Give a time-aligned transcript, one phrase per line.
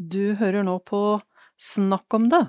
[0.00, 1.20] Du hører nå på
[1.60, 2.46] Snakk om det,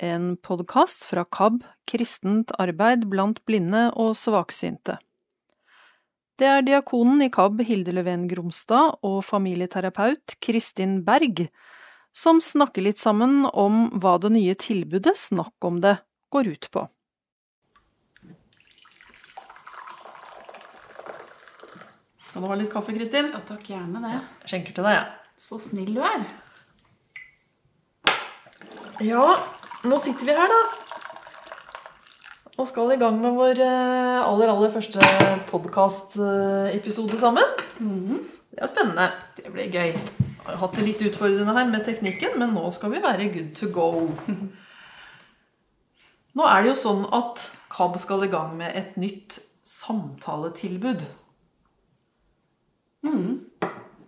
[0.00, 4.94] en podkast fra KAB, kristent arbeid blant blinde og svaksynte.
[6.40, 11.42] Det er diakonen i KAB, Hilde Löfven Gromstad, og familieterapeut Kristin Berg
[12.16, 15.98] som snakker litt sammen om hva det nye tilbudet Snakk om det
[16.32, 16.86] går ut på.
[22.30, 23.28] Skal du ha litt kaffe, Kristin?
[23.36, 24.14] Ja takk, gjerne det.
[24.16, 25.36] Jeg skjenker til deg, jeg.
[25.36, 26.24] Så snill du er.
[29.02, 29.32] Ja,
[29.82, 30.58] nå sitter vi her, da.
[32.60, 35.02] Og skal i gang med vår eh, aller, aller første
[35.48, 37.48] podkastepisode sammen.
[38.52, 39.08] Det er spennende.
[39.34, 39.96] Det blir gøy.
[39.96, 43.50] Jeg har hatt det litt utfordrende her med teknikken, men nå skal vi være good
[43.58, 43.88] to go.
[46.38, 47.42] Nå er det jo sånn at
[47.74, 51.02] KAB skal i gang med et nytt samtaletilbud.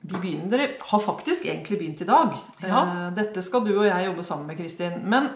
[0.04, 2.34] Vi begynner, dere har faktisk egentlig begynt i dag.
[2.60, 2.80] Ja.
[2.82, 4.98] Eh, Dette skal du og jeg jobbe sammen med, Kristin.
[5.08, 5.30] Men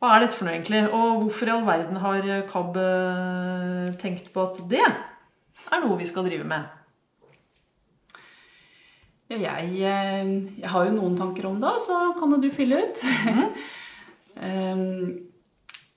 [0.00, 0.80] hva er dette for noe egentlig?
[0.96, 6.08] Og hvorfor i all verden har KAB eh, tenkt på at det er noe vi
[6.08, 6.64] skal drive med?
[9.32, 13.04] Ja, jeg, eh, jeg har jo noen tanker om det, så kan du fylle ut.
[14.40, 15.14] um,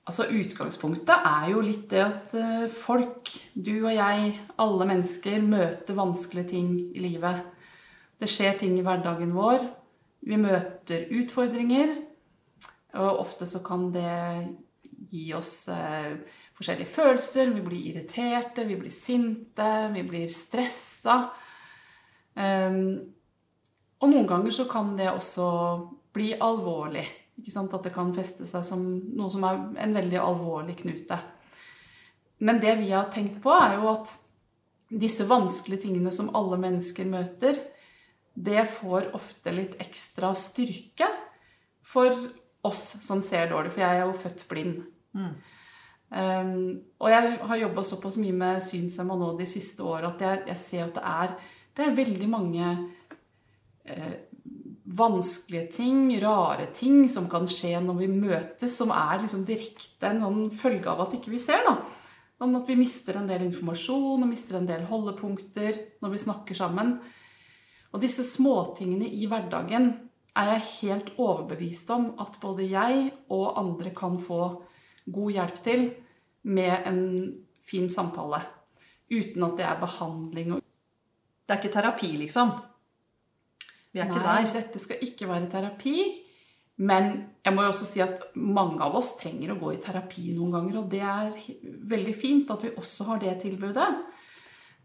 [0.08, 5.98] altså Utgangspunktet er jo litt det at eh, folk, du og jeg, alle mennesker, møter
[5.98, 7.44] vanskelige ting i livet.
[8.18, 9.66] Det skjer ting i hverdagen vår.
[10.26, 11.94] Vi møter utfordringer.
[12.98, 14.14] Og ofte så kan det
[15.12, 16.16] gi oss eh,
[16.56, 17.52] forskjellige følelser.
[17.54, 21.20] Vi blir irriterte, vi blir sinte, vi blir stressa.
[22.38, 22.98] Um,
[23.98, 25.46] og noen ganger så kan det også
[26.14, 27.04] bli alvorlig.
[27.38, 28.84] At det kan feste seg som
[29.16, 31.18] noe som er en veldig alvorlig knute.
[32.38, 34.12] Men det vi har tenkt på, er jo at
[34.88, 37.58] disse vanskelige tingene som alle mennesker møter,
[38.38, 41.08] det får ofte litt ekstra styrke
[41.82, 42.14] for
[42.66, 43.72] oss som ser dårlig.
[43.74, 44.82] For jeg er jo født blind.
[46.08, 50.44] Um, og jeg har jobba såpass mye med synshemma nå de siste åra at jeg,
[50.48, 51.34] jeg ser at det er,
[51.76, 52.70] det er veldig mange
[53.84, 54.14] eh,
[54.88, 60.22] vanskelige ting, rare ting, som kan skje når vi møtes, som er liksom direkte en
[60.24, 61.60] sånn følge av at ikke vi ser.
[61.66, 61.76] da.
[62.38, 66.56] Sånn at vi mister en del informasjon og mister en del holdepunkter når vi snakker
[66.56, 66.96] sammen.
[67.92, 69.90] Og disse småtingene i hverdagen
[70.38, 74.42] er jeg helt overbevist om at både jeg og andre kan få
[75.08, 75.84] god hjelp til
[76.48, 77.02] med en
[77.66, 78.40] fin samtale.
[79.10, 82.50] Uten at det er behandling Det er ikke terapi, liksom?
[83.92, 84.52] Vi er ikke Nei, der.
[84.60, 86.24] dette skal ikke være terapi.
[86.78, 87.08] Men
[87.44, 90.52] jeg må jo også si at mange av oss trenger å gå i terapi noen
[90.54, 90.76] ganger.
[90.78, 91.32] Og det er
[91.90, 93.88] veldig fint at vi også har det tilbudet.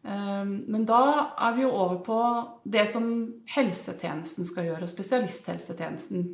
[0.04, 2.18] Um, Men da er vi jo over på
[2.66, 3.06] det som
[3.54, 6.26] helsetjenesten skal gjøre, og spesialisthelsetjenesten.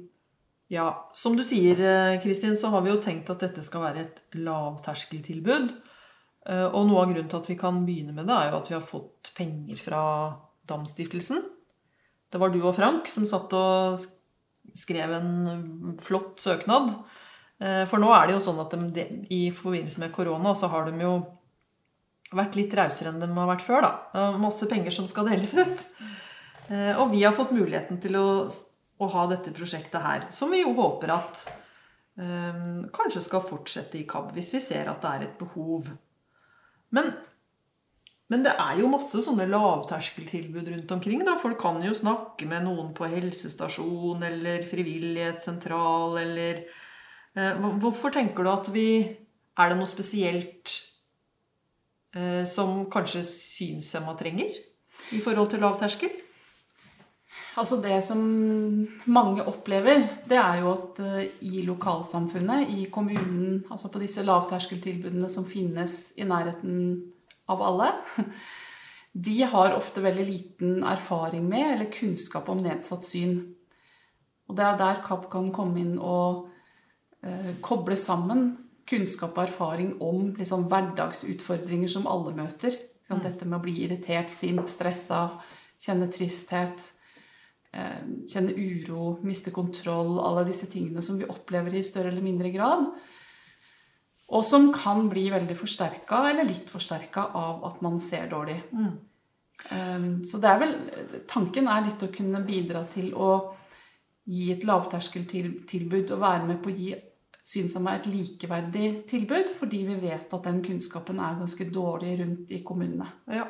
[0.70, 4.00] Ja, Som du sier, eh, Kristin, så har vi jo tenkt at dette skal være
[4.06, 5.72] et lavterskeltilbud.
[6.46, 8.70] Eh, Og noe av grunnen til at vi kan begynne med det, er jo at
[8.70, 10.02] vi har fått penger fra
[10.68, 11.44] Dam-stiftelsen.
[12.30, 14.00] Det var du og Frank som satt og
[14.78, 16.94] skrev en flott søknad.
[17.60, 20.90] Eh, For nå er det jo sånn at de, i forbindelse med korona så har
[20.90, 21.14] de jo
[22.38, 23.82] vært litt rausere enn de har vært før.
[23.88, 24.28] da.
[24.38, 25.86] Masse penger som skal deles ut.
[26.70, 28.28] Eh, Og vi har fått muligheten til å,
[29.00, 31.42] å ha dette prosjektet her, som vi jo håper at
[32.20, 35.90] um, kanskje skal fortsette i KAB hvis vi ser at det er et behov.
[36.94, 37.10] Men,
[38.30, 41.24] men det er jo masse sånne lavterskeltilbud rundt omkring.
[41.26, 41.34] Da.
[41.42, 46.62] Folk kan jo snakke med noen på helsestasjon eller frivillighetssentral eller
[47.34, 48.86] eh, Hvorfor tenker du at vi
[49.58, 50.78] Er det noe spesielt
[52.14, 54.54] eh, som kanskje synshemma trenger
[55.18, 56.14] i forhold til lavterskel?
[57.60, 58.22] Altså det som
[59.12, 65.28] mange opplever, det er jo at eh, i lokalsamfunnet, i kommunen, altså på disse lavterskeltilbudene
[65.34, 66.78] som finnes i nærheten
[67.50, 67.92] av alle,
[69.28, 73.40] de har ofte veldig liten erfaring med eller kunnskap om nedsatt syn.
[74.50, 76.48] Og det er der KAP kan komme inn og
[77.26, 78.52] eh, koble sammen
[78.90, 82.78] kunnskap og erfaring om liksom, hverdagsutfordringer som alle møter.
[83.06, 83.22] Sånn?
[83.22, 85.28] Dette med å bli irritert, sint, stressa,
[85.82, 86.82] kjenne tristhet
[87.72, 92.52] eh, kjenne uro, miste kontroll, alle disse tingene som vi opplever i større eller mindre
[92.54, 92.88] grad.
[94.30, 98.60] Og som kan bli veldig forsterka, eller litt forsterka, av at man ser dårlig.
[99.72, 100.76] Eh, Så det er vel
[101.28, 103.56] Tanken er litt å kunne bidra til å
[104.30, 106.94] gi et lavterskeltilbud og være med på å gi
[107.50, 112.62] synshemma et likeverdig tilbud, fordi vi vet at den kunnskapen er ganske dårlig rundt i
[112.64, 113.08] kommunene.
[113.28, 113.48] Ja,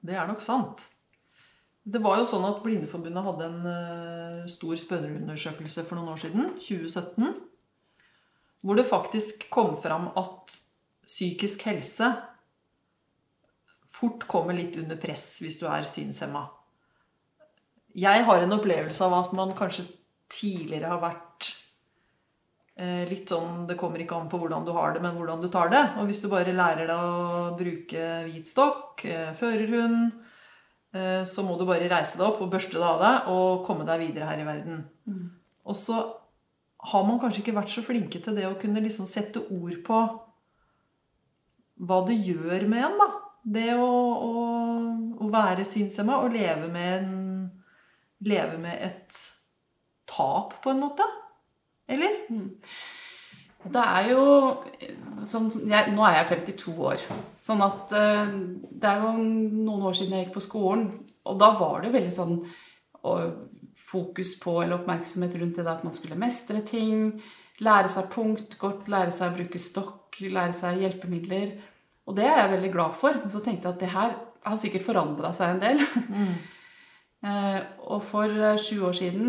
[0.00, 0.86] det er nok sant.
[1.84, 6.52] Det var jo sånn at Blindeforbundet hadde en eh, stor spørreundersøkelse for noen år siden,
[6.62, 7.34] 2017,
[8.62, 10.58] hvor det faktisk kom fram at
[11.06, 12.08] psykisk helse
[13.92, 16.46] fort kommer litt under press hvis du er synshemma.
[17.92, 19.84] Jeg har en opplevelse av at man kanskje
[20.32, 21.50] tidligere har vært
[22.80, 25.50] eh, litt sånn Det kommer ikke an på hvordan du har det, men hvordan du
[25.52, 25.82] tar det.
[26.00, 30.16] Og hvis du bare lærer deg å bruke hvit stokk, eh, førerhund,
[30.96, 33.86] eh, så må du bare reise deg opp og børste deg av deg og komme
[33.88, 34.82] deg videre her i verden.
[35.68, 36.00] Og så
[36.82, 39.98] har man kanskje ikke vært så flinke til det å kunne liksom sette ord på
[41.82, 43.10] hva det gjør med en, da.
[43.42, 43.86] Det å,
[44.22, 44.32] å,
[45.18, 47.14] å være synshemma og leve med, en,
[48.26, 49.22] leve med et
[50.10, 51.06] tap, på en måte.
[51.90, 52.20] Eller?
[53.62, 54.22] Det er jo
[55.26, 57.02] som, jeg, Nå er jeg 52 år.
[57.42, 58.36] Sånn at eh,
[58.70, 60.86] det er jo noen år siden jeg gikk på skolen.
[61.30, 62.36] Og da var det veldig sånn
[63.02, 63.20] og,
[63.92, 67.20] fokus på eller oppmerksomhet rundt det at man skulle mestre ting.
[67.62, 71.52] Lære seg punktgodt, lære seg å bruke stokk, lære seg hjelpemidler.
[72.08, 73.18] Og det er jeg veldig glad for.
[73.20, 75.82] Men så tenkte jeg at det her har sikkert forandra seg en del.
[76.08, 76.32] Mm.
[77.92, 79.28] og for eh, sju år siden,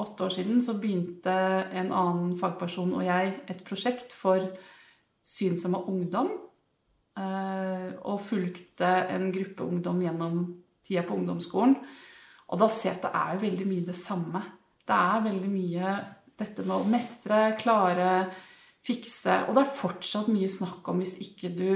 [0.00, 1.34] åtte år siden, så begynte
[1.76, 4.46] en annen fagperson og jeg et prosjekt for
[5.22, 6.32] synshemma ungdom.
[7.18, 10.46] eh, Og fulgte en gruppe ungdom gjennom
[10.82, 11.76] tida på ungdomsskolen.
[12.52, 14.42] Og da ser jeg at det er veldig mye det samme.
[14.84, 15.94] Det er veldig mye
[16.42, 18.10] dette med å mestre, klare,
[18.84, 19.44] fikse.
[19.48, 21.68] Og det er fortsatt mye snakk om hvis ikke du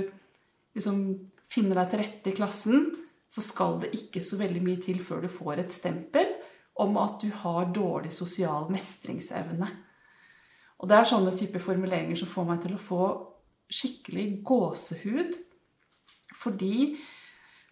[0.76, 1.00] liksom
[1.48, 2.84] finner deg til rette i klassen,
[3.30, 6.28] så skal det ikke så veldig mye til før du får et stempel
[6.82, 9.68] om at du har dårlig sosial mestringsevne.
[10.76, 13.02] Og det er sånne typer formuleringer som får meg til å få
[13.72, 15.38] skikkelig gåsehud.
[16.36, 16.74] Fordi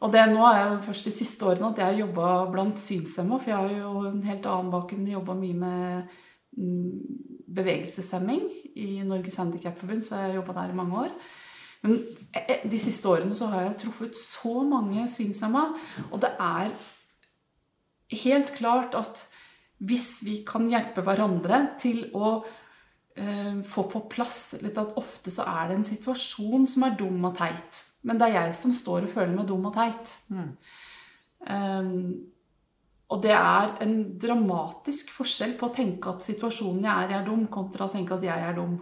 [0.03, 3.39] Og det nå er jo først de siste årene at jeg har jobba blant synshemma,
[3.39, 5.07] for jeg har jo en helt annen bakgrunn.
[5.09, 6.17] Jobba mye med
[6.59, 8.43] mm, bevegelseshemming
[8.75, 11.15] i Norges Handikapforbund, så jeg har jobba der i mange år.
[11.85, 12.01] Men
[12.35, 15.69] eh, de siste årene så har jeg truffet så mange synshemma,
[16.11, 16.75] og det er
[18.25, 19.25] helt klart at
[19.85, 22.37] hvis vi kan hjelpe hverandre til å
[23.19, 27.27] eh, få på plass litt at ofte så er det en situasjon som er dum
[27.27, 30.13] og teit, men det er jeg som står og føler meg dum og teit.
[31.45, 31.91] Um,
[33.13, 37.47] og det er en dramatisk forskjell på å tenke at situasjonen jeg er er dum,
[37.53, 38.79] kontra å tenke at jeg er dum.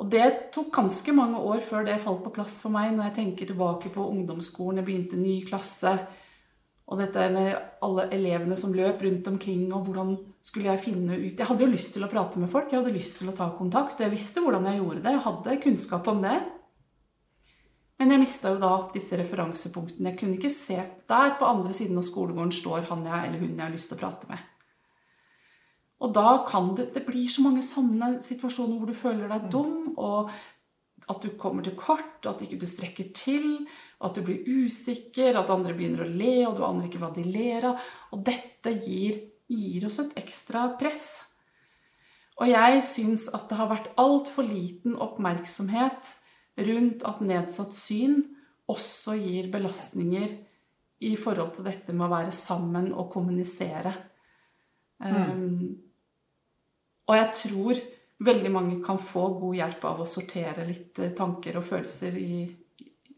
[0.00, 3.16] Og det tok ganske mange år før det falt på plass for meg, når jeg
[3.18, 5.92] tenker tilbake på ungdomsskolen, jeg begynte ny klasse,
[6.90, 7.50] og dette med
[7.86, 11.70] alle elevene som løp rundt omkring, og hvordan skulle jeg finne ut Jeg hadde jo
[11.70, 14.14] lyst til å prate med folk, jeg hadde lyst til å ta kontakt, og jeg
[14.14, 16.38] visste hvordan jeg gjorde det, jeg hadde kunnskap om det.
[18.00, 20.08] Men jeg mista jo da disse referansepunktene.
[20.08, 20.78] Jeg kunne ikke se
[21.10, 23.98] der på andre siden av skolegården står han jeg eller hun jeg har lyst til
[23.98, 24.46] å prate med.
[26.00, 29.92] Og da kan det Det blir så mange sånne situasjoner hvor du føler deg dum,
[30.00, 30.30] og
[31.10, 33.66] at du kommer til kort, at ikke du strekker til,
[34.00, 37.24] at du blir usikker, at andre begynner å le, og du aner ikke hva de
[37.24, 37.84] ler av.
[38.14, 39.18] Og dette gir,
[39.48, 41.22] gir oss et ekstra press.
[42.40, 46.14] Og jeg syns at det har vært altfor liten oppmerksomhet
[46.66, 48.20] rundt at nedsatt syn
[48.70, 50.36] også gir belastninger
[51.00, 53.92] i forhold til dette med å være sammen og kommunisere.
[55.00, 55.70] Um,
[57.08, 57.80] og jeg tror
[58.20, 62.42] veldig mange kan få god hjelp av å sortere litt eh, tanker og følelser i,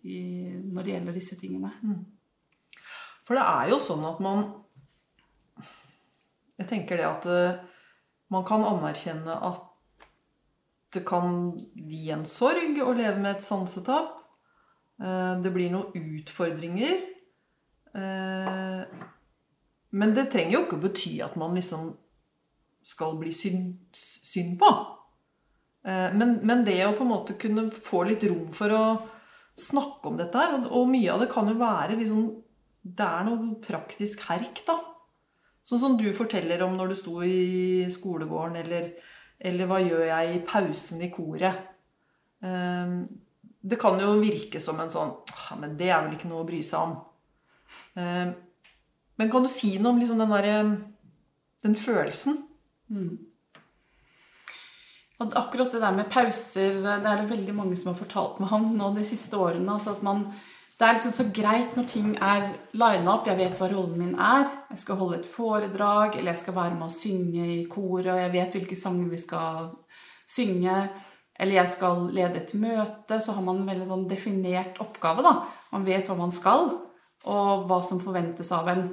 [0.06, 0.20] i,
[0.62, 1.72] når det gjelder disse tingene.
[3.26, 4.44] For det er jo sånn at man
[6.60, 7.60] Jeg tenker det at eh,
[8.30, 9.71] man kan anerkjenne at
[10.92, 14.18] det kan gi en sorg å leve med et sansetap.
[15.02, 17.00] Eh, Det blir noen utfordringer.
[17.94, 18.84] Eh,
[19.92, 21.90] Men det trenger jo ikke å bety at man liksom
[22.82, 24.70] skal bli synd, synd på.
[25.84, 28.84] Eh, Men, men det å på en måte kunne få litt rom for å
[29.58, 32.22] snakke om dette her, og, mye av det kan jo være liksom
[32.82, 34.74] Det er noe praktisk herk, da.
[35.62, 38.88] Sånn som du forteller om når du sto i skolegården, eller,
[39.42, 41.58] eller hva gjør jeg i pausen i koret?
[42.42, 42.94] Eh,
[43.62, 46.46] Det kan jo virke som en sånn «Ah, Men det er vel ikke noe å
[46.48, 46.96] bry seg om.
[47.96, 48.32] Eh,
[49.18, 50.56] Men kan du si noe om liksom den derre
[51.62, 52.40] Den følelsen?
[55.22, 58.50] Og akkurat det der med pauser, det er det veldig mange som har fortalt meg
[58.56, 59.70] om nå de siste årene.
[59.70, 60.24] Altså at man,
[60.82, 63.28] det er liksom så greit når ting er lina opp.
[63.30, 64.48] Jeg vet hva rollen min er.
[64.72, 68.18] Jeg skal holde et foredrag, eller jeg skal være med å synge i koret, og
[68.18, 69.68] jeg vet hvilke sanger vi skal
[70.26, 70.80] synge.
[71.38, 73.20] Eller jeg skal lede et møte.
[73.22, 75.22] Så har man en veldig sånn definert oppgave.
[75.22, 75.36] da.
[75.70, 76.74] Man vet hva man skal.
[77.22, 78.88] og hva som forventes av en.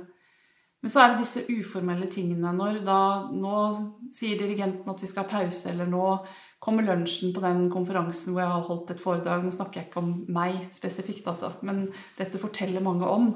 [0.79, 2.53] Men så er det disse uformelle tingene.
[2.55, 2.99] Når da
[3.35, 3.55] Nå
[4.15, 6.05] sier dirigenten at vi skal ha pause, eller nå
[6.63, 9.43] kommer lunsjen på den konferansen hvor jeg har holdt et foredrag.
[9.43, 13.33] Nå snakker jeg ikke om meg spesifikt, altså, men dette forteller mange om.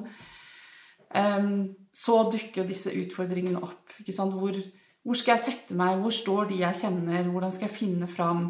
[1.14, 1.54] Um,
[1.94, 3.94] så dukker jo disse utfordringene opp.
[4.08, 4.58] Hvor,
[5.04, 6.00] hvor, skal jeg sette meg?
[6.02, 7.28] Hvor står de jeg kjenner?
[7.30, 8.48] Hvordan skal jeg finne fram?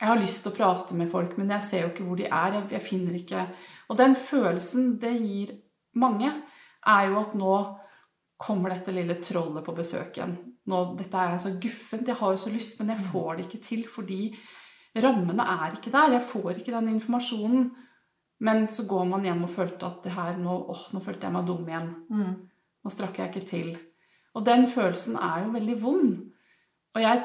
[0.00, 2.26] Jeg har lyst til å prate med folk, men jeg ser jo ikke hvor de
[2.26, 2.58] er.
[2.58, 3.46] Jeg, jeg finner ikke
[3.88, 5.54] Og den følelsen det gir
[5.96, 6.32] mange,
[6.86, 7.54] er jo at nå
[8.36, 10.36] kommer dette lille trollet på besøk igjen.
[10.68, 13.62] Nå, dette er så guffent, jeg har jo så lyst, men jeg får det ikke
[13.64, 14.20] til fordi
[15.02, 16.16] rammene er ikke der.
[16.18, 17.68] Jeg får ikke den informasjonen.
[18.44, 21.32] Men så går man hjem og følte at det her, nå, åh, nå følte jeg
[21.32, 21.88] meg dum igjen.
[22.12, 22.34] Mm.
[22.84, 23.70] Nå strakk jeg ikke til.
[24.36, 26.10] Og den følelsen er jo veldig vond.
[26.96, 27.22] Og jeg,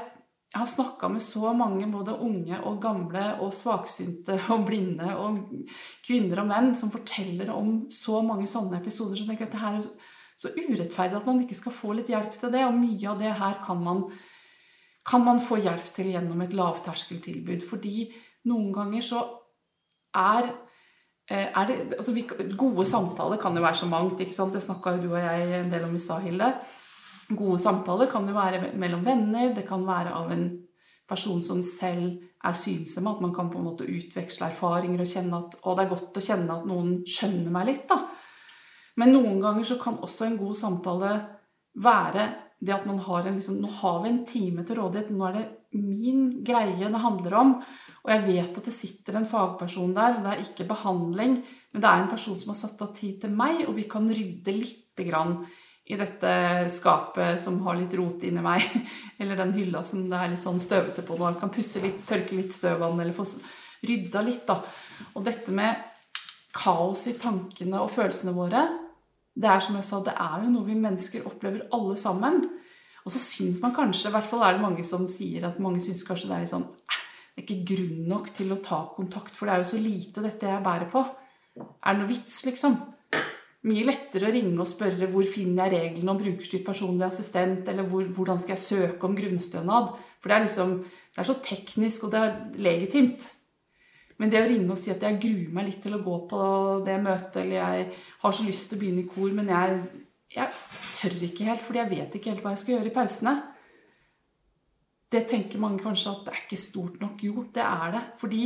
[0.54, 5.42] jeg har snakka med så mange, både unge og gamle og svaksynte og blinde og
[6.08, 9.20] kvinner og menn, som forteller om så mange sånne episoder.
[9.20, 12.10] Så tenker jeg at det her er så urettferdig at man ikke skal få litt
[12.10, 12.64] hjelp til det.
[12.66, 14.04] Og mye av det her kan man,
[15.08, 17.62] kan man få hjelp til gjennom et lavterskeltilbud.
[17.70, 18.08] Fordi
[18.50, 19.22] noen ganger så
[20.18, 20.50] er,
[21.30, 22.26] eh, er det, altså vi,
[22.58, 24.20] Gode samtaler kan jo være så mangt.
[24.20, 24.54] ikke sant?
[24.54, 26.54] Det snakka jo du og jeg en del om i stad, Hilde.
[27.32, 30.50] Gode samtaler kan jo være mellom venner, det kan være av en
[31.08, 35.40] person som selv er synsom, at man kan på en måte utveksle erfaringer og kjenne
[35.40, 37.88] at å, det er godt å kjenne at noen skjønner meg litt.
[37.88, 38.02] da.
[39.00, 41.12] Men noen ganger så kan også en god samtale
[41.82, 42.26] være
[42.62, 45.10] det at man har en liksom, Nå har vi en time til rådighet.
[45.10, 47.56] Nå er det min greie det handler om.
[48.04, 50.18] Og jeg vet at det sitter en fagperson der.
[50.18, 51.40] og Det er ikke behandling,
[51.72, 54.06] men det er en person som har satt av tid til meg, og vi kan
[54.10, 55.40] rydde lite grann
[55.92, 56.32] i dette
[56.72, 58.66] skapet som har litt rot inni meg.
[59.20, 61.34] Eller den hylla som det er litt sånn støvete på nå.
[61.42, 63.26] Kan pusse litt, tørke litt støv av den, eller få
[63.90, 64.60] rydda litt, da.
[65.16, 65.91] Og dette med
[66.56, 68.66] kaos i tankene og følelsene våre.
[69.32, 72.44] Det er som jeg sa, det er jo noe vi mennesker opplever alle sammen.
[73.02, 75.82] Og så syns man kanskje, i hvert fall er det mange som sier at mange
[75.84, 79.34] syns kanskje det er litt sånn Det er ikke grunn nok til å ta kontakt,
[79.36, 81.02] for det er jo så lite dette jeg bærer på.
[81.58, 82.76] Er det noe vits, liksom?
[83.62, 87.88] Mye lettere å ringe og spørre hvor finner jeg reglene om brukerstyrt personlig assistent, eller
[87.90, 89.92] hvor, hvordan skal jeg søke om grunnstønad?
[90.20, 90.82] For det er liksom
[91.12, 93.26] Det er så teknisk, og det er legitimt.
[94.22, 96.42] Men det å ringe og si at jeg gruer meg litt til å gå på
[96.86, 97.86] det møtet, eller jeg
[98.22, 99.80] har så lyst til å begynne i kor, men jeg,
[100.36, 100.60] jeg
[101.00, 103.34] tør ikke helt, fordi jeg vet ikke helt hva jeg skal gjøre i pausene.
[105.12, 107.26] Det tenker mange kanskje at det er ikke stort nok.
[107.26, 108.04] Jo, det er det.
[108.22, 108.44] Fordi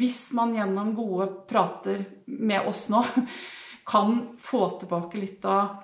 [0.00, 2.00] hvis man gjennom gode prater
[2.32, 3.04] med oss nå
[3.92, 5.76] kan få tilbake litt av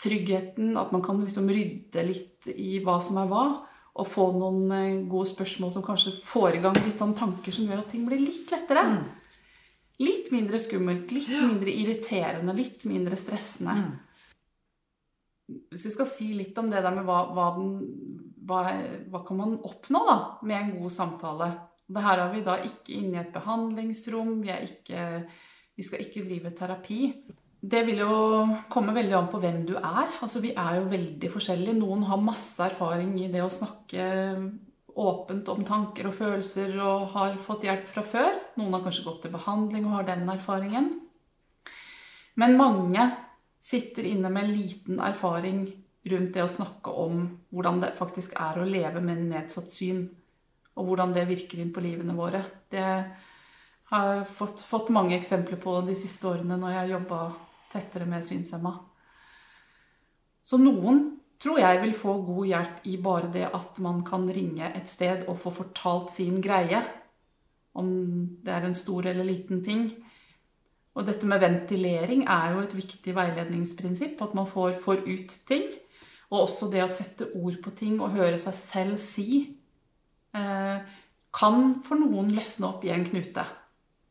[0.00, 3.46] tryggheten, at man kan liksom rydde litt i hva som er hva,
[3.98, 7.66] og få noen eh, gode spørsmål som kanskje får i gang litt sånn tanker som
[7.66, 8.84] gjør at ting blir litt lettere.
[8.86, 9.00] Mm.
[10.00, 11.42] Litt mindre skummelt, litt ja.
[11.44, 13.74] mindre irriterende, litt mindre stressende.
[13.80, 15.60] Mm.
[15.74, 17.74] Hvis vi skal si litt om det der med hva, hva, den,
[18.46, 18.62] hva,
[19.10, 20.16] hva kan man oppnå da,
[20.46, 21.50] med en god samtale
[21.90, 24.36] Det her er vi da ikke inne i et behandlingsrom.
[24.44, 25.06] Vi, ikke,
[25.74, 27.00] vi skal ikke drive terapi.
[27.60, 28.14] Det vil jo
[28.72, 30.14] komme veldig an på hvem du er.
[30.24, 31.76] Altså, vi er jo veldig forskjellige.
[31.76, 34.06] Noen har masse erfaring i det å snakke
[35.00, 38.38] åpent om tanker og følelser og har fått hjelp fra før.
[38.56, 40.88] Noen har kanskje gått til behandling og har den erfaringen.
[42.40, 43.04] Men mange
[43.60, 45.66] sitter inne med liten erfaring
[46.08, 50.06] rundt det å snakke om hvordan det faktisk er å leve med nedsatt syn,
[50.80, 52.40] og hvordan det virker inn på livene våre.
[52.72, 52.86] Det
[53.90, 57.20] har jeg fått, fått mange eksempler på de siste årene når jeg har jobba
[57.70, 58.74] tettere med synshemma.
[60.42, 61.02] Så noen
[61.40, 65.24] tror jeg vil få god hjelp i bare det at man kan ringe et sted
[65.28, 66.82] og få fortalt sin greie.
[67.78, 67.90] Om
[68.44, 69.84] det er en stor eller liten ting.
[70.98, 74.20] Og dette med ventilering er jo et viktig veiledningsprinsipp.
[74.20, 75.68] At man får, får ut ting.
[76.30, 79.30] Og også det å sette ord på ting og høre seg selv si
[80.36, 80.82] eh,
[81.34, 83.46] kan for noen løsne opp i en knute.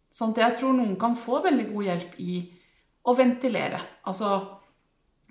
[0.09, 2.39] Sånn at jeg tror noen kan få veldig god hjelp i
[3.07, 3.79] å ventilere.
[4.09, 4.33] Altså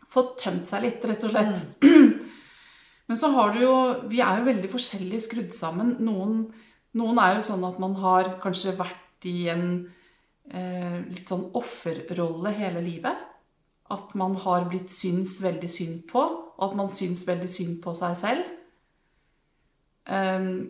[0.09, 1.65] få tømt seg litt, rett og slett.
[1.85, 2.15] Mm.
[3.09, 3.75] Men så har du jo
[4.13, 5.97] Vi er jo veldig forskjellig skrudd sammen.
[6.05, 6.43] Noen,
[6.99, 9.65] noen er jo sånn at man har kanskje vært i en
[10.53, 13.25] eh, litt sånn offerrolle hele livet.
[13.89, 17.95] At man har blitt syns veldig synd på, og at man syns veldig synd på
[17.97, 18.55] seg selv.
[20.09, 20.69] Um,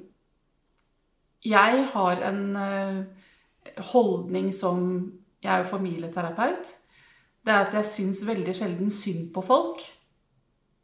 [1.47, 3.27] jeg har en uh,
[3.93, 4.81] holdning som
[5.39, 6.73] Jeg er jo familieterapeut
[7.49, 9.83] det er at jeg syns veldig sjelden synd på folk.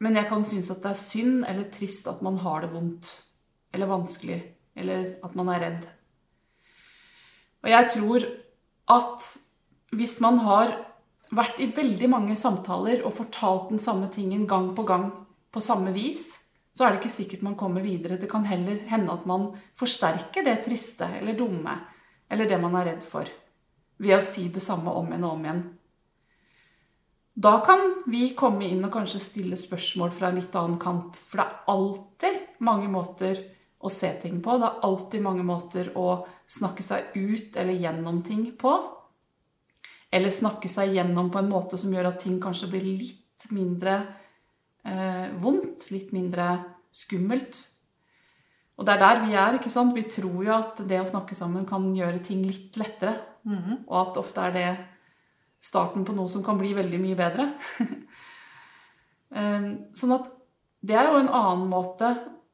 [0.03, 3.11] Men jeg kan synes at det er synd eller trist at man har det vondt.
[3.73, 4.39] Eller vanskelig.
[4.75, 5.85] Eller at man er redd.
[7.65, 8.25] Og jeg tror
[8.95, 9.29] at
[9.95, 10.73] hvis man har
[11.35, 15.07] vært i veldig mange samtaler og fortalt den samme tingen gang på gang
[15.51, 16.27] på samme vis,
[16.75, 18.19] så er det ikke sikkert man kommer videre.
[18.19, 19.47] Det kan heller hende at man
[19.79, 21.77] forsterker det triste eller dumme
[22.29, 23.29] eller det man er redd for,
[24.01, 25.63] ved å si det samme om igjen og om igjen.
[27.35, 31.19] Da kan vi komme inn og kanskje stille spørsmål fra en litt annen kant.
[31.27, 33.41] For det er alltid mange måter
[33.83, 34.55] å se ting på.
[34.61, 38.73] Det er alltid mange måter å snakke seg ut eller gjennom ting på.
[40.15, 43.97] Eller snakke seg gjennom på en måte som gjør at ting kanskje blir litt mindre
[44.87, 46.53] eh, vondt, litt mindre
[46.95, 47.65] skummelt.
[48.79, 49.59] Og det er der vi er.
[49.59, 49.95] ikke sant?
[49.95, 53.17] Vi tror jo at det å snakke sammen kan gjøre ting litt lettere.
[53.43, 53.83] Mhm.
[53.87, 54.69] Og at ofte er det
[55.65, 57.49] starten på noe som kan bli veldig mye bedre.
[59.35, 59.63] Eh,
[59.97, 60.27] sånn at
[60.85, 62.07] det er jo en annen måte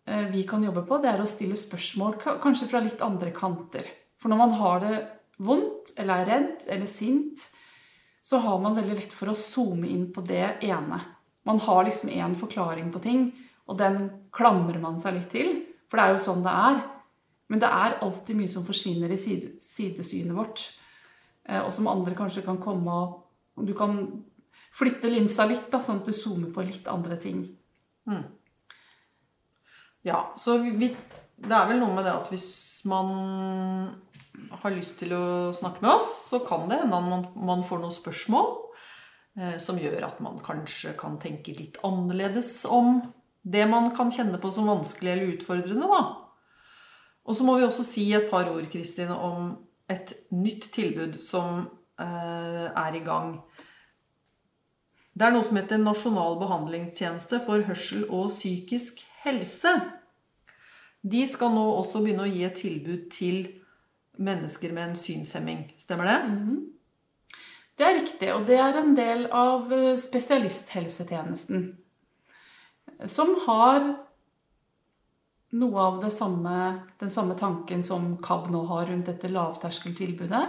[0.08, 0.98] eh, vi kan jobbe på.
[1.04, 3.86] Det er å stille spørsmål kanskje fra litt andre kanter.
[4.18, 4.94] For når man har det
[5.46, 7.44] vondt, eller er redd, eller sint,
[8.26, 11.04] så har man veldig lett for å zoome inn på det ene.
[11.46, 13.30] Man har liksom én forklaring på ting,
[13.70, 15.54] og den klamrer man seg litt til.
[15.90, 16.84] For det er jo sånn det er.
[17.52, 20.70] Men det er alltid mye som forsvinner i sidesynet vårt.
[21.48, 23.00] Eh, Og som andre kanskje kan komme
[23.58, 23.98] og Du kan
[24.76, 27.44] flytte linsa litt, da, sånn at du zoomer på litt andre ting.
[30.08, 30.90] Ja, så vi,
[31.38, 32.48] det er vel noe med det at hvis
[32.90, 33.12] man
[34.64, 37.96] har lyst til å snakke med oss, så kan det hende man, man får noen
[37.96, 38.50] spørsmål
[39.38, 43.02] eh, som gjør at man kanskje kan tenke litt annerledes om
[43.42, 45.90] det man kan kjenne på som vanskelig eller utfordrende.
[45.90, 46.02] da.
[47.26, 49.54] Og så må vi også si et par ord Kristin, om
[49.92, 51.66] et nytt tilbud som
[52.00, 53.38] eh, er i gang.
[55.12, 59.74] Det er noe som heter Nasjonal behandlingstjeneste for hørsel og psykisk helse.
[61.02, 63.42] De skal nå også begynne å gi et tilbud til
[64.22, 65.66] mennesker med en synshemming.
[65.80, 66.20] Stemmer det?
[67.78, 71.72] Det er riktig, og det er en del av eh, spesialisthelsetjenesten.
[73.10, 73.82] Som har
[75.52, 80.46] noe av samme, den samme tanken som KAB nå har rundt dette lavterskeltilbudet.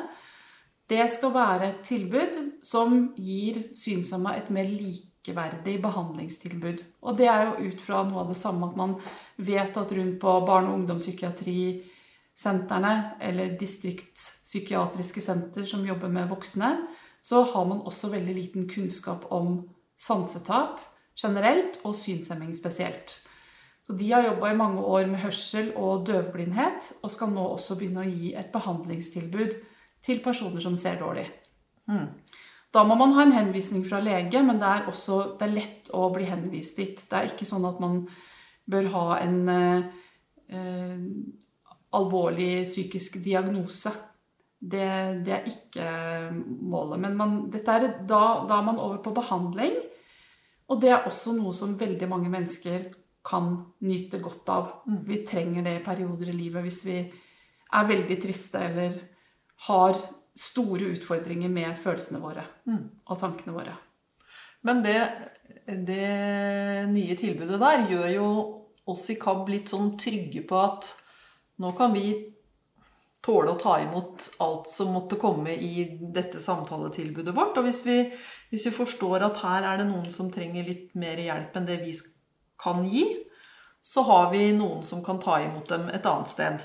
[0.89, 6.83] Det skal være et tilbud som gir synshemma et mer likeverdig behandlingstilbud.
[7.03, 9.01] Og det er jo ut fra noe av det samme at man
[9.39, 16.87] vet at rundt på barne- og ungdomspsykiatrisentrene eller distriktspsykiatriske senter som jobber med voksne,
[17.23, 20.81] så har man også veldig liten kunnskap om sansetap
[21.17, 23.22] generelt og synshemming spesielt.
[23.87, 27.77] Så De har jobba i mange år med hørsel og døvblindhet, og skal nå også
[27.79, 29.57] begynne å gi et behandlingstilbud
[30.03, 31.27] til personer som ser dårlig.
[32.73, 35.91] Da må man ha en henvisning fra lege, men det er også det er lett
[35.93, 37.03] å bli henvist dit.
[37.09, 38.01] Det er ikke sånn at man
[38.73, 39.91] bør ha en eh,
[40.49, 41.03] eh,
[41.93, 43.93] alvorlig psykisk diagnose.
[44.63, 44.89] Det,
[45.27, 45.87] det er ikke
[46.63, 47.03] målet.
[47.03, 49.77] Men man, dette er, da, da er man over på behandling.
[50.71, 52.87] Og det er også noe som veldig mange mennesker
[53.25, 53.55] kan
[53.87, 54.71] nyte godt av.
[55.07, 58.99] Vi trenger det i perioder i livet hvis vi er veldig triste eller
[59.69, 60.01] har
[60.39, 63.77] store utfordringer med følelsene våre og tankene våre.
[64.67, 64.97] Men det,
[65.67, 68.29] det nye tilbudet der gjør jo
[68.93, 70.93] oss i KAB litt sånn trygge på at
[71.63, 72.07] nå kan vi
[73.23, 77.59] tåle å ta imot alt som måtte komme i dette samtaletilbudet vårt.
[77.59, 77.99] Og hvis vi,
[78.51, 81.79] hvis vi forstår at her er det noen som trenger litt mer hjelp enn det
[81.85, 81.95] vi
[82.63, 83.05] kan gi,
[83.83, 86.63] så har vi noen som kan ta imot dem et annet sted.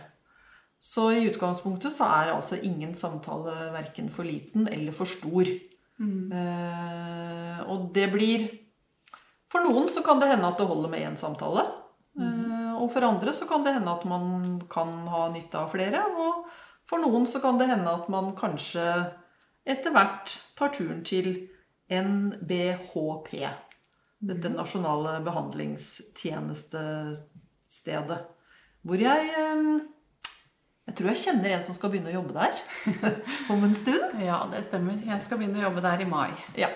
[0.80, 5.50] Så i utgangspunktet så er altså ingen samtale verken for liten eller for stor.
[6.38, 8.48] Eh, og det blir
[9.48, 11.64] For noen så kan det hende at det holder med én samtale.
[12.20, 16.04] Eh, og for andre så kan det hende at man kan ha nytte av flere.
[16.20, 16.50] Og
[16.88, 18.84] for noen så kan det hende at man kanskje
[19.68, 21.48] etter hvert tar turen til
[21.88, 23.48] NBHP.
[24.18, 28.20] Dette nasjonale behandlingstjenestestedet.
[28.88, 29.80] Hvor jeg eh,
[30.88, 32.56] Jeg tror jeg kjenner en som skal begynne å jobbe der
[33.54, 34.22] om en stund.
[34.24, 34.96] Ja, det stemmer.
[35.04, 36.32] Jeg skal begynne å jobbe der i mai.
[36.56, 36.70] Ja.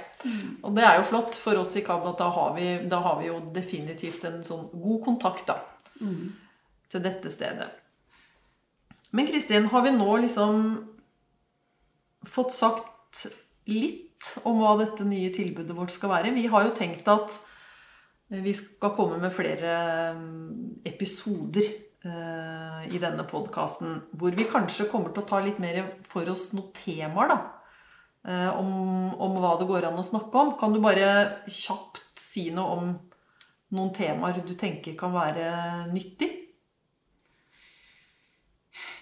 [0.62, 3.16] Og det er jo flott for oss i KAB at da har vi, da har
[3.22, 5.56] vi jo definitivt en sånn god kontakt da,
[6.92, 7.70] til dette stedet.
[9.16, 10.52] Men Kristin, har vi nå liksom
[12.28, 13.28] fått sagt
[13.72, 14.11] litt
[14.48, 16.34] om hva dette nye tilbudet vårt skal være?
[16.36, 17.40] Vi har jo tenkt at
[18.32, 19.72] vi skal komme med flere
[20.16, 25.82] mm, episoder eh, i denne podkasten hvor vi kanskje kommer til å ta litt mer
[26.08, 27.40] for oss noen temaer, da.
[28.32, 28.72] eh, Om,
[29.20, 30.54] om hva det går an å snakke om.
[30.60, 31.10] Kan du bare
[31.52, 32.94] kjapt si noe om
[33.76, 35.50] noen temaer du tenker kan være
[35.92, 36.30] nyttig?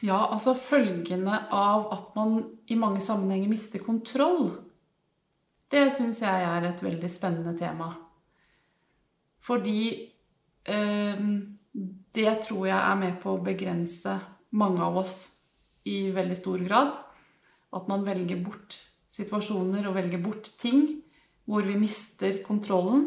[0.01, 2.39] Ja, altså følgende av at man
[2.71, 4.47] i mange sammenhenger mister kontroll
[5.69, 7.91] Det syns jeg er et veldig spennende tema.
[9.45, 9.81] Fordi
[10.65, 11.25] eh,
[12.15, 14.15] det tror jeg er med på å begrense
[14.57, 15.15] mange av oss
[15.89, 16.95] i veldig stor grad.
[17.75, 18.79] At man velger bort
[19.09, 20.87] situasjoner og velger bort ting
[21.49, 23.05] hvor vi mister kontrollen.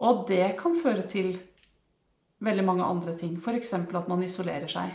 [0.00, 1.32] Og det kan føre til
[2.40, 3.36] veldig mange andre ting.
[3.38, 3.74] F.eks.
[3.74, 4.94] at man isolerer seg.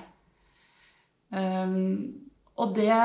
[1.35, 2.95] Um, og det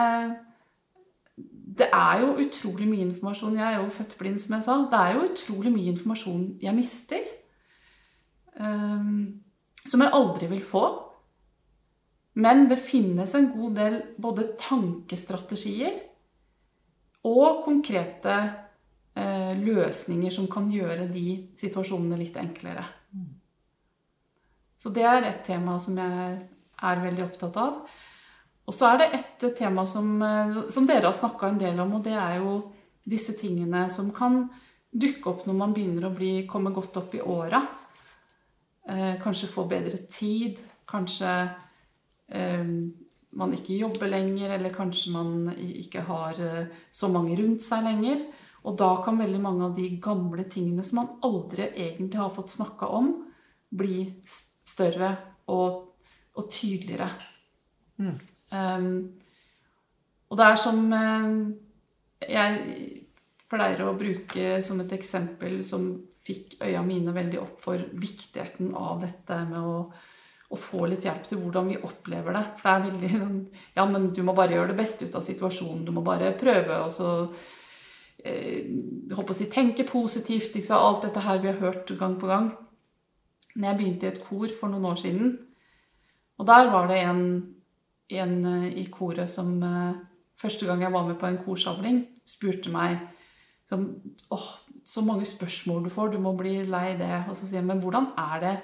[1.80, 3.56] Det er jo utrolig mye informasjon.
[3.56, 4.74] Jeg er jo født blind, som jeg sa.
[4.92, 7.28] Det er jo utrolig mye informasjon jeg mister.
[8.60, 9.40] Um,
[9.88, 10.84] som jeg aldri vil få.
[12.40, 15.96] Men det finnes en god del både tankestrategier
[17.26, 18.36] og konkrete
[19.18, 21.24] eh, løsninger som kan gjøre de
[21.58, 22.84] situasjonene litt enklere.
[24.80, 26.38] Så det er et tema som jeg
[26.80, 27.82] er veldig opptatt av.
[28.68, 31.94] Og så er det et tema som, eh, som dere har snakka en del om,
[31.98, 32.72] og det er jo
[33.06, 34.44] disse tingene som kan
[34.90, 37.62] dukke opp når man begynner å bli, komme godt opp i åra.
[38.88, 40.58] Eh, kanskje få bedre tid.
[40.90, 41.30] Kanskje
[42.28, 42.66] eh,
[43.30, 48.24] man ikke jobber lenger, eller kanskje man ikke har eh, så mange rundt seg lenger.
[48.66, 52.52] Og da kan veldig mange av de gamle tingene som man aldri egentlig har fått
[52.52, 53.12] snakka om,
[53.70, 55.14] bli større
[55.54, 55.94] og,
[56.36, 57.08] og tydeligere.
[58.02, 58.18] Mm.
[58.50, 58.90] Um,
[60.30, 61.34] og det er som uh,
[62.26, 62.86] jeg
[63.50, 69.00] pleier å bruke som et eksempel som fikk øya mine veldig opp for viktigheten av
[69.02, 69.76] dette med å
[70.50, 72.42] å få litt hjelp til hvordan vi opplever det.
[72.58, 73.36] For det er veldig sånn
[73.76, 75.84] Ja, men du må bare gjøre det beste ut av situasjonen.
[75.86, 77.10] Du må bare prøve, og så
[78.24, 78.66] eh,
[79.14, 80.56] håper å si, tenke positivt.
[80.58, 82.50] Ikke Alt dette her vi har hørt gang på gang.
[83.54, 85.30] Når jeg begynte i et kor for noen år siden,
[86.40, 87.24] og der var det en,
[88.18, 90.06] en eh, i koret som eh,
[90.40, 92.94] Første gang jeg var med på en korsamling, spurte meg
[93.68, 93.82] som,
[94.32, 94.46] åh,
[94.88, 97.26] så mange spørsmål du får, du må bli lei det.
[97.28, 98.54] Og så sier jeg, men hvordan er det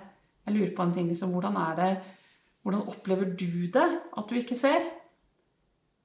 [0.46, 1.90] jeg lurer på en ting liksom, hvordan, er det,
[2.62, 4.88] hvordan opplever du det at du ikke ser?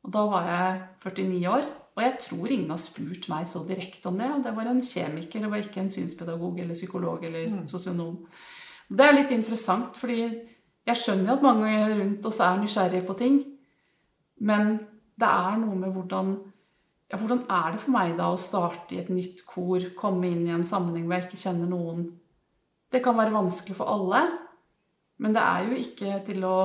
[0.04, 4.10] Og Da var jeg 49 år, og jeg tror ingen har spurt meg så direkte
[4.10, 4.32] om det.
[4.34, 7.68] Og det var en kjemiker, det var ikke en synspedagog eller psykolog eller mm.
[7.70, 8.18] sosionom.
[8.90, 10.26] Det er litt interessant, fordi
[10.88, 13.38] jeg skjønner jo at mange rundt oss er nysgjerrige på ting.
[14.42, 14.74] Men
[15.20, 16.34] det er noe med hvordan
[17.12, 20.46] ja, Hvordan er det for meg da å starte i et nytt kor, komme inn
[20.48, 22.06] i en sammenheng hvor jeg ikke kjenner noen?
[22.88, 24.22] Det kan være vanskelig for alle,
[25.20, 26.56] men det er jo ikke til å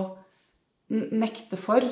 [1.18, 1.82] nekte for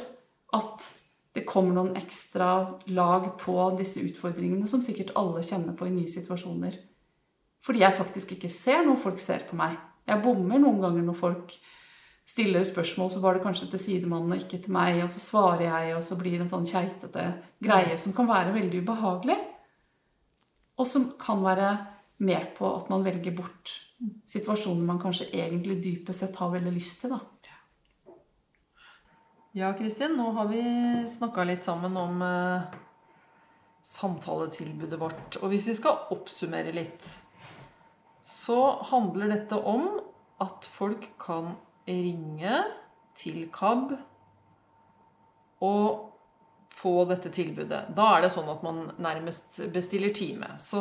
[0.55, 0.87] at
[1.35, 6.11] det kommer noen ekstra lag på disse utfordringene som sikkert alle kjenner på i nye
[6.11, 6.79] situasjoner.
[7.67, 9.75] Fordi jeg faktisk ikke ser noe folk ser på meg.
[10.07, 11.57] Jeg bommer noen ganger når folk
[12.25, 15.67] stiller spørsmål, så var det kanskje til sidemannen og ikke til meg, og så svarer
[15.67, 17.27] jeg, og så blir det en sånn keitete
[17.63, 19.37] greie som kan være veldig ubehagelig.
[20.81, 21.75] Og som kan være
[22.25, 23.75] med på at man velger bort
[24.29, 27.15] situasjoner man kanskje egentlig dypest sett har veldig lyst til.
[27.15, 27.21] da.
[29.55, 30.63] Ja, Kristin, nå har vi
[31.09, 32.65] snakka litt sammen om eh,
[33.87, 35.39] samtaletilbudet vårt.
[35.43, 37.07] Og hvis vi skal oppsummere litt,
[38.27, 38.59] så
[38.91, 39.87] handler dette om
[40.43, 41.53] at folk kan
[41.89, 42.65] ringe
[43.19, 43.95] til KAB
[45.65, 46.11] og
[46.75, 47.85] få dette tilbudet.
[47.97, 50.51] Da er det sånn at man nærmest bestiller time.
[50.61, 50.81] Så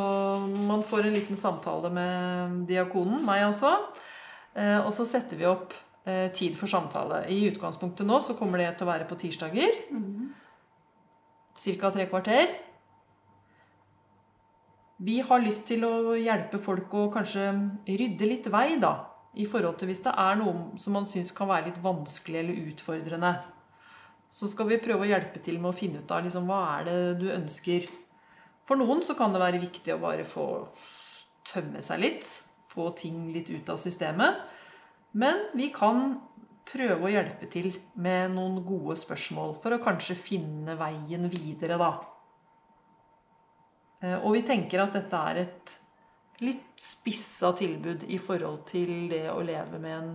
[0.68, 3.76] man får en liten samtale med diakonen, meg altså.
[4.54, 5.72] Eh, og så setter vi opp
[6.04, 7.24] eh, tid for samtale.
[7.30, 9.80] I utgangspunktet nå så kommer det til å være på tirsdager.
[11.54, 11.90] Ca.
[11.94, 12.50] tre kvarter.
[15.04, 17.48] Vi har lyst til å hjelpe folk å kanskje
[17.86, 19.13] rydde litt vei, da.
[19.34, 22.70] I forhold til hvis det er noe som man syns kan være litt vanskelig eller
[22.70, 23.32] utfordrende
[24.34, 26.88] så skal vi prøve å hjelpe til med å finne ut av liksom, hva er
[26.88, 27.86] det du ønsker.
[28.66, 30.46] For noen så kan det være viktig å bare få
[31.46, 32.26] tømme seg litt.
[32.66, 34.40] Få ting litt ut av systemet.
[35.14, 36.16] Men vi kan
[36.66, 41.92] prøve å hjelpe til med noen gode spørsmål for å kanskje finne veien videre, da.
[44.02, 45.76] Eh, og vi tenker at dette er et
[46.42, 50.12] litt spissa tilbud i forhold til det å leve med en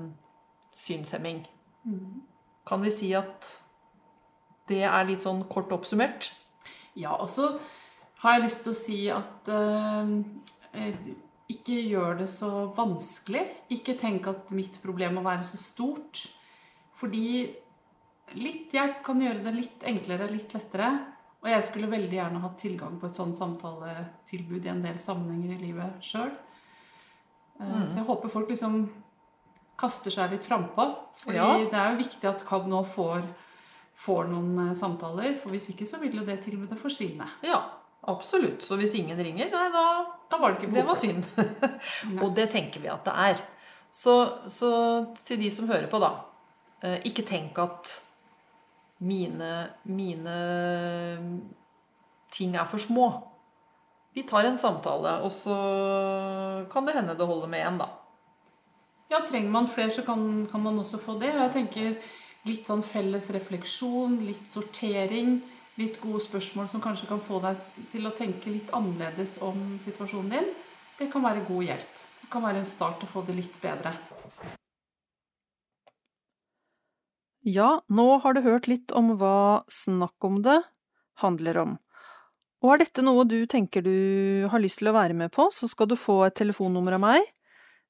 [0.75, 1.43] synshemming.
[1.87, 2.21] Mm.
[2.67, 3.47] Kan vi si at
[4.69, 6.29] det er litt sånn kort oppsummert.
[6.99, 7.53] Ja, og så
[8.21, 10.11] har jeg lyst til å si at uh,
[11.49, 13.45] ikke gjør det så vanskelig.
[13.73, 16.27] Ikke tenk at mitt problem må være så stort.
[16.99, 17.47] Fordi
[18.37, 20.91] litt hjelp kan gjøre det litt enklere, litt lettere.
[21.39, 25.55] Og jeg skulle veldig gjerne hatt tilgang på et sånt samtaletilbud i en del sammenhenger
[25.55, 26.33] i livet sjøl.
[27.59, 27.85] Uh, mm.
[27.87, 28.81] Så jeg håper folk liksom
[29.79, 30.89] kaster seg litt frampå.
[31.23, 31.53] Fordi ja.
[31.71, 33.23] det er jo viktig at KAB nå får
[33.99, 35.35] får noen eh, samtaler.
[35.39, 37.27] For hvis ikke så vil jo det tilbudet forsvinne.
[37.45, 37.61] Ja,
[38.07, 38.63] absolutt.
[38.65, 39.85] Så hvis ingen ringer, nei, da
[40.29, 41.23] Da var det ikke Det behov var for det.
[41.25, 42.21] synd.
[42.23, 43.41] Og det tenker vi at det er.
[43.91, 44.13] Så,
[44.47, 44.69] så
[45.25, 46.13] til de som hører på, da.
[46.83, 47.97] eh, Ikke tenk at
[48.99, 49.51] mine,
[49.83, 50.37] mine
[52.31, 53.09] ting er for små.
[54.13, 55.55] Vi tar en samtale, og så
[56.71, 57.89] kan det hende det holder med én, da.
[59.09, 61.31] Ja, trenger man flere, så kan, kan man også få det.
[61.35, 61.95] Og jeg tenker
[62.49, 65.39] litt sånn felles refleksjon, litt sortering,
[65.79, 67.59] litt gode spørsmål som kanskje kan få deg
[67.93, 70.49] til å tenke litt annerledes om situasjonen din,
[70.99, 71.99] det kan være god hjelp.
[72.19, 73.93] Det kan være en start å få det litt bedre.
[77.49, 80.59] Ja, nå har du hørt litt om hva Snakk om det
[81.23, 81.71] handler om.
[82.61, 85.69] Og er dette noe du tenker du har lyst til å være med på, så
[85.71, 87.25] skal du få et telefonnummer av meg.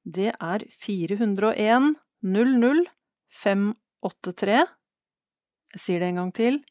[0.05, 1.89] Det er 401
[2.23, 2.85] 00
[3.41, 4.61] 583.
[5.73, 6.61] Jeg sier det en gang til.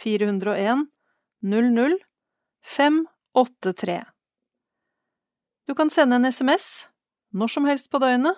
[0.00, 0.88] 401
[1.44, 1.96] 00
[2.74, 4.00] 583.
[5.68, 6.88] Du kan sende en SMS
[7.30, 8.34] når som helst på døgnet,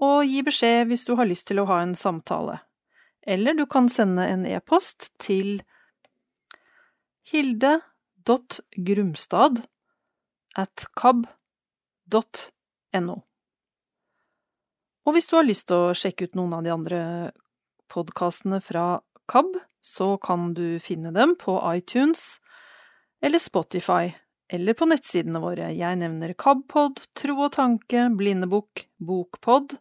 [0.00, 2.60] og gi beskjed hvis du har lyst til å ha en samtale.
[3.26, 5.62] Eller du kan sende en e-post til
[7.30, 9.66] hilde.grumstad
[10.58, 11.28] at kab.no.
[15.06, 17.00] Og hvis du har lyst til å sjekke ut noen av de andre
[17.90, 22.40] podkastene fra KAB, så kan du finne dem på iTunes
[23.22, 24.12] eller Spotify,
[24.50, 25.70] eller på nettsidene våre.
[25.76, 29.76] Jeg nevner KABpod, Tro og tanke, Blindebukk, Bokpod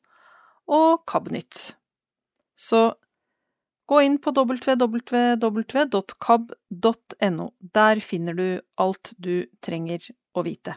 [0.70, 1.74] og KABnytt.
[2.60, 2.94] Så
[3.90, 4.68] gå inn på www.kab.no.
[7.80, 10.00] Der finner du alt du trenger
[10.38, 10.76] å vite.